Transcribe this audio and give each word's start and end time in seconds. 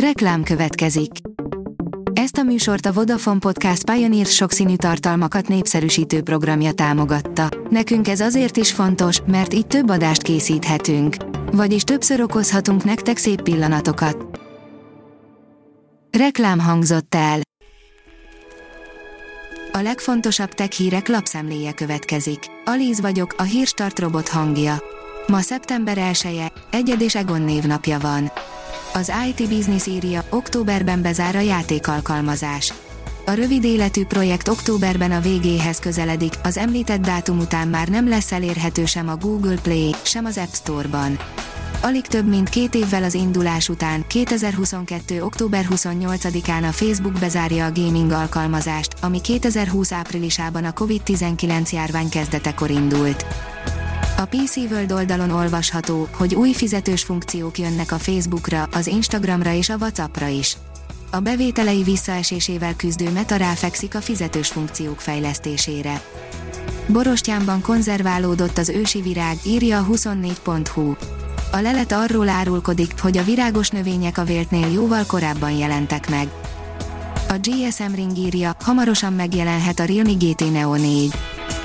Reklám 0.00 0.42
következik. 0.42 1.10
Ezt 2.12 2.36
a 2.36 2.42
műsort 2.42 2.86
a 2.86 2.92
Vodafone 2.92 3.38
Podcast 3.38 3.90
Pioneer 3.90 4.26
sokszínű 4.26 4.76
tartalmakat 4.76 5.48
népszerűsítő 5.48 6.22
programja 6.22 6.72
támogatta. 6.72 7.48
Nekünk 7.70 8.08
ez 8.08 8.20
azért 8.20 8.56
is 8.56 8.72
fontos, 8.72 9.20
mert 9.26 9.54
így 9.54 9.66
több 9.66 9.90
adást 9.90 10.22
készíthetünk. 10.22 11.16
Vagyis 11.52 11.82
többször 11.82 12.20
okozhatunk 12.20 12.84
nektek 12.84 13.16
szép 13.16 13.42
pillanatokat. 13.42 14.40
Reklám 16.18 16.58
hangzott 16.58 17.14
el. 17.14 17.40
A 19.72 19.78
legfontosabb 19.78 20.50
tech 20.50 20.70
hírek 20.70 21.08
lapszemléje 21.08 21.72
következik. 21.72 22.38
Alíz 22.64 23.00
vagyok, 23.00 23.34
a 23.38 23.42
hírstart 23.42 23.98
robot 23.98 24.28
hangja. 24.28 24.82
Ma 25.26 25.40
szeptember 25.40 25.96
1-e, 26.00 26.52
Egyed 26.70 27.00
és 27.00 27.14
Egon 27.14 27.42
névnapja 27.42 27.98
van. 27.98 28.30
Az 28.96 29.12
IT 29.28 29.48
Business 29.48 29.86
írja, 29.86 30.24
októberben 30.30 31.02
bezár 31.02 31.36
a 31.36 31.40
játékalkalmazás. 31.40 32.72
A 33.26 33.30
rövid 33.30 33.64
életű 33.64 34.04
projekt 34.04 34.48
októberben 34.48 35.12
a 35.12 35.20
végéhez 35.20 35.78
közeledik, 35.78 36.32
az 36.42 36.56
említett 36.56 37.00
dátum 37.00 37.38
után 37.38 37.68
már 37.68 37.88
nem 37.88 38.08
lesz 38.08 38.32
elérhető 38.32 38.84
sem 38.84 39.08
a 39.08 39.16
Google 39.16 39.56
Play, 39.62 39.94
sem 40.02 40.24
az 40.24 40.38
App 40.38 40.52
Store-ban. 40.52 41.18
Alig 41.82 42.06
több 42.06 42.28
mint 42.28 42.48
két 42.48 42.74
évvel 42.74 43.04
az 43.04 43.14
indulás 43.14 43.68
után, 43.68 44.04
2022. 44.06 45.22
október 45.22 45.66
28-án 45.70 46.68
a 46.68 46.72
Facebook 46.72 47.18
bezárja 47.18 47.64
a 47.64 47.72
gaming 47.72 48.10
alkalmazást, 48.10 48.94
ami 49.00 49.20
2020 49.20 49.92
áprilisában 49.92 50.64
a 50.64 50.72
COVID-19 50.72 51.72
járvány 51.72 52.08
kezdetekor 52.08 52.70
indult. 52.70 53.26
A 54.18 54.24
PC 54.24 54.56
World 54.56 54.92
oldalon 54.92 55.30
olvasható, 55.30 56.08
hogy 56.12 56.34
új 56.34 56.52
fizetős 56.52 57.02
funkciók 57.02 57.58
jönnek 57.58 57.92
a 57.92 57.98
Facebookra, 57.98 58.68
az 58.72 58.86
Instagramra 58.86 59.52
és 59.52 59.68
a 59.68 59.76
Whatsappra 59.76 60.26
is. 60.26 60.56
A 61.10 61.20
bevételei 61.20 61.82
visszaesésével 61.82 62.76
küzdő 62.76 63.10
Meta 63.10 63.36
ráfekszik 63.36 63.94
a 63.94 64.00
fizetős 64.00 64.48
funkciók 64.48 65.00
fejlesztésére. 65.00 66.02
Borostyánban 66.86 67.60
konzerválódott 67.60 68.58
az 68.58 68.68
ősi 68.68 69.00
virág, 69.00 69.36
írja 69.44 69.78
a 69.78 69.86
24.hu. 69.86 70.94
A 71.52 71.60
lelet 71.60 71.92
arról 71.92 72.28
árulkodik, 72.28 73.00
hogy 73.00 73.16
a 73.18 73.24
virágos 73.24 73.68
növények 73.68 74.18
a 74.18 74.24
véltnél 74.24 74.72
jóval 74.72 75.04
korábban 75.06 75.50
jelentek 75.50 76.10
meg. 76.10 76.28
A 77.28 77.34
GSM 77.40 77.94
Ring 77.94 78.16
írja, 78.16 78.56
hamarosan 78.60 79.12
megjelenhet 79.12 79.80
a 79.80 79.84
Realme 79.84 80.12
GT 80.12 80.52
Neo 80.52 80.74
4. 80.74 81.12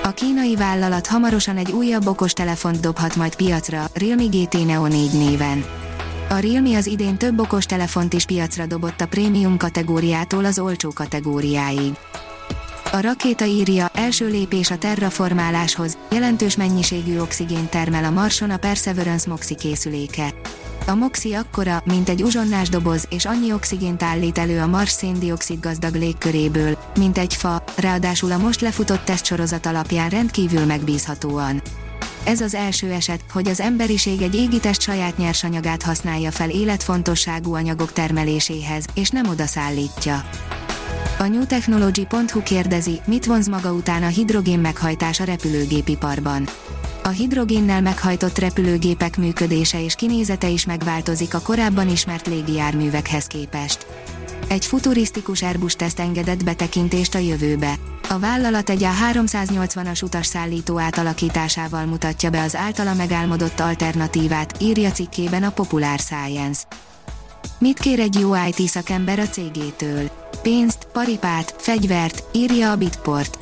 A 0.03 0.11
kínai 0.11 0.55
vállalat 0.55 1.07
hamarosan 1.07 1.57
egy 1.57 1.71
újabb 1.71 2.07
okostelefont 2.07 2.79
dobhat 2.79 3.15
majd 3.15 3.35
piacra, 3.35 3.85
Realme 3.93 4.23
GT 4.23 4.65
Neo 4.65 4.87
4 4.87 5.11
néven. 5.11 5.65
A 6.29 6.35
Realme 6.35 6.77
az 6.77 6.85
idén 6.87 7.17
több 7.17 7.39
okostelefont 7.39 8.13
is 8.13 8.25
piacra 8.25 8.65
dobott 8.65 9.01
a 9.01 9.07
prémium 9.07 9.57
kategóriától 9.57 10.45
az 10.45 10.59
olcsó 10.59 10.91
kategóriáig. 10.93 11.93
A 12.91 12.99
rakéta 13.01 13.45
írja, 13.45 13.91
első 13.93 14.27
lépés 14.27 14.71
a 14.71 14.77
terraformáláshoz, 14.77 15.97
jelentős 16.11 16.55
mennyiségű 16.55 17.19
oxigén 17.19 17.69
termel 17.69 18.03
a 18.03 18.09
Marson 18.09 18.49
a 18.49 18.57
Perseverance 18.57 19.29
MOXI 19.29 19.55
készüléke. 19.55 20.33
A 20.85 20.95
MOXI 20.95 21.33
akkora, 21.33 21.81
mint 21.85 22.09
egy 22.09 22.23
uzsonnás 22.23 22.69
doboz, 22.69 23.05
és 23.09 23.25
annyi 23.25 23.53
oxigént 23.53 24.03
állít 24.03 24.37
elő 24.37 24.61
a 24.61 24.67
Mars 24.67 24.89
széndiokszid 24.89 25.59
gazdag 25.59 25.95
légköréből, 25.95 26.77
mint 26.97 27.17
egy 27.17 27.35
fa, 27.35 27.63
ráadásul 27.77 28.31
a 28.31 28.37
most 28.37 28.61
lefutott 28.61 29.03
tesztsorozat 29.05 29.65
alapján 29.65 30.09
rendkívül 30.09 30.65
megbízhatóan. 30.65 31.61
Ez 32.23 32.41
az 32.41 32.53
első 32.53 32.91
eset, 32.91 33.23
hogy 33.31 33.47
az 33.47 33.59
emberiség 33.59 34.21
egy 34.21 34.35
égitest 34.35 34.81
saját 34.81 35.17
nyersanyagát 35.17 35.83
használja 35.83 36.31
fel 36.31 36.49
életfontosságú 36.49 37.53
anyagok 37.53 37.93
termeléséhez, 37.93 38.85
és 38.93 39.09
nem 39.09 39.29
oda 39.29 39.45
szállítja. 39.45 40.29
A 41.19 41.27
newtechnology.hu 41.27 42.43
kérdezi, 42.43 43.01
mit 43.05 43.25
vonz 43.25 43.47
maga 43.47 43.73
után 43.73 44.03
a 44.03 44.07
hidrogén 44.07 44.59
meghajtás 44.59 45.19
a 45.19 45.23
repülőgépiparban. 45.23 46.47
A 47.03 47.09
hidrogénnel 47.09 47.81
meghajtott 47.81 48.37
repülőgépek 48.37 49.17
működése 49.17 49.83
és 49.83 49.95
kinézete 49.95 50.47
is 50.47 50.65
megváltozik 50.65 51.33
a 51.33 51.41
korábban 51.41 51.89
ismert 51.89 52.27
légijárművekhez 52.27 53.25
képest. 53.25 53.85
Egy 54.47 54.65
futurisztikus 54.65 55.41
Airbus 55.41 55.75
teszt 55.75 55.99
engedett 55.99 56.43
betekintést 56.43 57.15
a 57.15 57.19
jövőbe. 57.19 57.73
A 58.09 58.19
vállalat 58.19 58.69
egy 58.69 58.83
A380-as 58.83 60.03
utasszállító 60.03 60.79
átalakításával 60.79 61.85
mutatja 61.85 62.29
be 62.29 62.41
az 62.41 62.55
általa 62.55 62.93
megálmodott 62.93 63.59
alternatívát, 63.59 64.55
írja 64.61 64.91
cikkében 64.91 65.43
a 65.43 65.51
Popular 65.51 65.99
Science. 65.99 66.63
Mit 67.59 67.79
kér 67.79 67.99
egy 67.99 68.19
jó 68.19 68.31
IT 68.47 68.67
szakember 68.67 69.19
a 69.19 69.27
cégétől? 69.27 70.11
Pénzt, 70.41 70.87
paripát, 70.93 71.55
fegyvert, 71.57 72.23
írja 72.33 72.71
a 72.71 72.75
Bitport. 72.75 73.40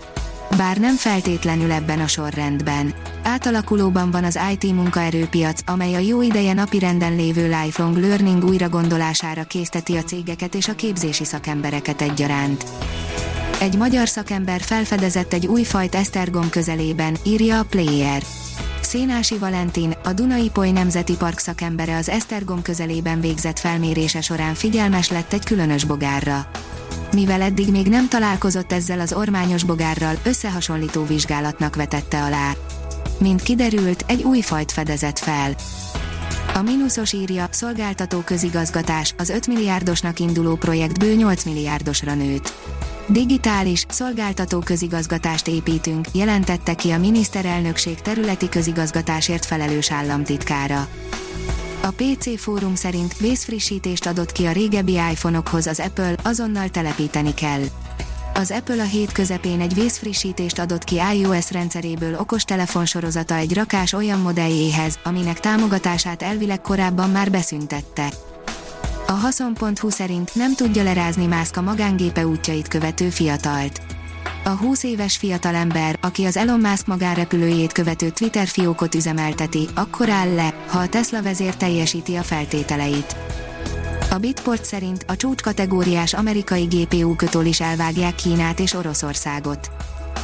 Bár 0.58 0.78
nem 0.78 0.96
feltétlenül 0.96 1.72
ebben 1.72 2.00
a 2.00 2.08
sorrendben. 2.08 2.94
Átalakulóban 3.24 4.12
van 4.12 4.24
az 4.24 4.40
IT 4.52 4.74
munkaerőpiac, 4.74 5.62
amely 5.66 5.96
a 5.96 6.00
jó 6.00 6.22
ideje 6.22 6.54
napirenden 6.54 7.16
lévő 7.16 7.56
lifelong 7.64 7.98
learning 7.98 8.44
újragondolására 8.44 9.44
készteti 9.44 9.96
a 9.96 10.04
cégeket 10.04 10.56
és 10.56 10.68
a 10.68 10.76
képzési 10.76 11.26
szakembereket 11.26 12.02
egyaránt. 12.02 12.66
Egy 13.60 13.78
magyar 13.78 14.08
szakember 14.08 14.62
felfedezett 14.62 15.34
egy 15.34 15.48
új 15.48 15.64
fajt 15.64 15.96
Esztergom 15.96 16.50
közelében, 16.50 17.18
írja 17.26 17.60
a 17.60 17.64
Player. 17.64 18.24
Szénási 18.82 19.38
Valentin, 19.38 19.94
a 20.04 20.14
Dunai 20.14 20.50
Poly 20.50 20.72
Nemzeti 20.72 21.16
Park 21.16 21.40
szakembere 21.40 21.96
az 21.98 22.10
Esztergom 22.10 22.62
közelében 22.62 23.22
végzett 23.22 23.60
felmérése 23.60 24.22
során 24.22 24.54
figyelmes 24.54 25.10
lett 25.10 25.34
egy 25.34 25.46
különös 25.46 25.84
bogárra. 25.84 26.48
Mivel 27.12 27.42
eddig 27.42 27.72
még 27.72 27.88
nem 27.88 28.08
találkozott 28.08 28.72
ezzel 28.72 29.00
az 29.00 29.14
ormányos 29.14 29.64
bogárral, 29.64 30.20
összehasonlító 30.24 31.06
vizsgálatnak 31.06 31.76
vetette 31.76 32.24
alá. 32.24 32.52
Mint 33.18 33.42
kiderült, 33.42 34.04
egy 34.08 34.24
új 34.24 34.42
fajt 34.42 34.72
fedezett 34.72 35.20
fel. 35.20 35.56
A 36.56 36.62
mínuszos 36.62 37.14
írja, 37.14 37.48
szolgáltató 37.52 38.20
közigazgatás, 38.20 39.14
az 39.18 39.30
5 39.30 39.48
milliárdosnak 39.48 40.20
induló 40.20 40.56
projektből 40.56 41.16
8 41.16 41.44
milliárdosra 41.44 42.14
nőtt. 42.14 42.54
Digitális, 43.08 43.86
szolgáltató 43.88 44.60
közigazgatást 44.60 45.48
építünk, 45.48 46.08
jelentette 46.14 46.74
ki 46.74 46.92
a 46.92 46.98
miniszterelnökség 46.98 48.02
területi 48.02 48.50
közigazgatásért 48.50 49.46
felelős 49.46 49.92
államtitkára. 49.92 50.88
A 51.82 51.92
PC 51.92 52.40
fórum 52.40 52.76
szerint 52.76 53.18
vészfrissítést 53.18 54.06
adott 54.06 54.32
ki 54.32 54.46
a 54.46 54.52
régebbi 54.52 54.94
iPhone-okhoz 54.94 55.68
az 55.68 55.80
Apple, 55.80 56.16
azonnal 56.24 56.70
telepíteni 56.70 57.34
kell. 57.34 57.62
Az 58.34 58.52
Apple 58.52 58.82
a 58.82 58.86
hét 58.86 59.12
közepén 59.12 59.60
egy 59.60 59.74
vészfrissítést 59.74 60.60
adott 60.60 60.84
ki 60.84 61.00
iOS 61.14 61.52
rendszeréből 61.52 62.20
okostelefon 62.20 62.86
sorozata 62.86 63.36
egy 63.36 63.54
rakás 63.54 63.94
olyan 63.94 64.20
modelljéhez, 64.20 65.00
aminek 65.04 65.40
támogatását 65.40 66.22
elvileg 66.22 66.62
korábban 66.62 67.10
már 67.10 67.32
beszüntette. 67.32 68.10
A 69.08 69.12
haszon.hu 69.12 69.90
szerint 69.90 70.36
nem 70.36 70.56
tudja 70.56 70.84
lerázni 70.84 71.26
Musk 71.26 71.58
a 71.58 71.62
magángépe 71.62 72.28
útjait 72.28 72.68
követő 72.68 73.10
fiatalt. 73.10 73.82
A 74.50 74.56
20 74.56 74.84
éves 74.84 75.18
fiatalember, 75.18 75.98
aki 76.02 76.26
az 76.26 76.38
Elon 76.38 76.60
Musk 76.60 76.88
magánrepülőjét 76.88 77.72
követő 77.72 78.10
Twitter 78.10 78.48
fiókot 78.48 78.96
üzemelteti, 78.96 79.68
akkor 79.76 80.10
áll 80.10 80.34
le, 80.34 80.54
ha 80.68 80.80
a 80.80 80.88
Tesla 80.88 81.22
vezér 81.22 81.56
teljesíti 81.56 82.16
a 82.16 82.24
feltételeit. 82.24 83.16
A 84.10 84.18
Bitport 84.18 84.66
szerint 84.66 85.06
a 85.08 85.16
csúcskategóriás 85.16 86.14
amerikai 86.14 86.64
GPU 86.64 87.16
kötől 87.16 87.46
is 87.46 87.62
elvágják 87.62 88.16
Kínát 88.16 88.60
és 88.60 88.74
Oroszországot. 88.74 89.72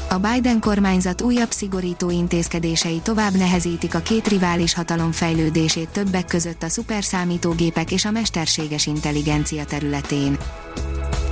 A 0.10 0.18
Biden 0.18 0.60
kormányzat 0.60 1.22
újabb 1.22 1.52
szigorító 1.52 2.10
intézkedései 2.10 3.00
tovább 3.04 3.34
nehezítik 3.34 3.96
a 3.96 4.00
két 4.00 4.28
rivális 4.28 4.74
hatalom 4.74 5.12
fejlődését 5.12 5.90
többek 5.90 6.26
között 6.26 6.64
a 6.64 6.70
szuperszámítógépek 6.70 7.92
és 7.92 8.06
a 8.06 8.12
mesterséges 8.12 8.86
intelligencia 8.86 9.66
területén. 9.66 10.38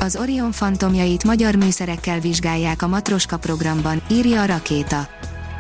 Az 0.04 0.16
Orion 0.16 0.52
fantomjait 0.52 1.24
magyar 1.24 1.56
műszerekkel 1.56 2.20
vizsgálják 2.20 2.82
a 2.82 2.88
Matroska 2.88 3.38
programban, 3.38 4.02
írja 4.12 4.42
a 4.42 4.46
rakéta. 4.46 5.08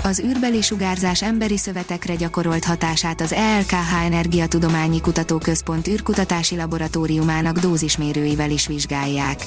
Az 0.04 0.20
űrbeli 0.20 0.62
sugárzás 0.62 1.24
emberi 1.24 1.58
szövetekre 1.58 2.16
gyakorolt 2.16 2.64
hatását 2.64 3.22
az 3.22 3.34
ELKH 3.34 4.04
Energiatudományi 4.04 5.02
Kutatóközpont 5.02 5.88
űrkutatási 5.88 6.56
laboratóriumának 6.56 7.60
dózismérőivel 7.60 8.52
is 8.52 8.68
vizsgálják. 8.68 9.46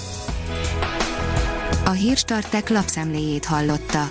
A 1.84 1.90
hírstartek 1.90 2.68
lapszemléjét 2.68 3.44
hallotta. 3.44 4.10